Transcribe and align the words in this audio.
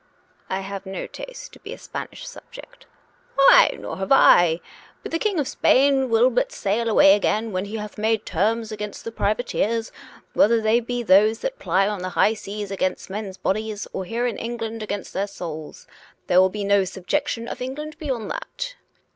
""1 0.47 0.63
have 0.63 0.87
no 0.87 1.05
taste 1.05 1.53
to 1.53 1.59
be 1.59 1.73
a 1.73 1.77
Spanish 1.77 2.27
subject."" 2.27 2.87
Why, 3.35 3.77
nor 3.79 3.97
have 3.97 4.11
I! 4.11 4.59
But 5.03 5.11
the 5.11 5.19
King 5.19 5.39
of 5.39 5.47
Spain 5.47 6.09
win 6.09 6.33
but 6.33 6.51
sail 6.51 6.89
away 6.89 7.15
again 7.15 7.51
when 7.51 7.65
he 7.65 7.77
hath 7.77 7.99
made 7.99 8.25
terms 8.25 8.71
against 8.71 9.03
the 9.03 9.11
priva 9.11 9.43
teers, 9.45 9.91
whether 10.33 10.59
they 10.59 10.79
be 10.79 11.03
those 11.03 11.41
that 11.41 11.59
ply 11.59 11.87
on 11.87 12.01
the 12.01 12.09
high 12.17 12.33
seas 12.33 12.71
against 12.71 13.11
men's 13.11 13.37
bodies, 13.37 13.87
or 13.93 14.03
here 14.05 14.25
in 14.25 14.39
England 14.39 14.81
against 14.81 15.13
their 15.13 15.27
souls. 15.27 15.85
There 16.25 16.41
will 16.41 16.49
be 16.49 16.63
no 16.63 16.83
subjection 16.83 17.47
of 17.47 17.61
England 17.61 17.99
beyond 17.99 18.31
that." 18.31 18.73